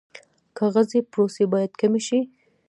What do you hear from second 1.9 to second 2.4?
شي